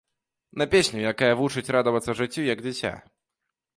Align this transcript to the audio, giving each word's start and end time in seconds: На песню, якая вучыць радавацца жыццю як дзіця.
На 0.61 0.65
песню, 0.71 1.03
якая 1.11 1.29
вучыць 1.41 1.67
радавацца 1.75 2.17
жыццю 2.23 2.49
як 2.53 2.65
дзіця. 2.67 2.95